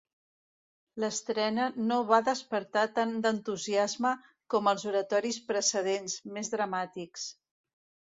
L'estrena 1.01 1.65
no 1.91 1.97
va 2.11 2.17
despertar 2.29 2.85
tant 2.95 3.13
d'entusiasme 3.25 4.13
com 4.55 4.71
els 4.73 4.87
oratoris 4.93 5.39
precedents, 5.53 6.17
més 6.39 6.51
dramàtics. 6.55 7.29